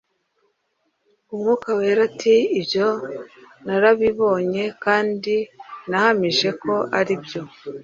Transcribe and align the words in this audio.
umwuka 1.33 1.69
wera 1.79 2.01
ati 2.09 2.35
Ibyo 2.59 2.87
narabibonye 3.65 4.63
kandi 4.83 5.35
nahamije 5.89 6.49
ko 6.63 6.73
aribyo 6.99 7.41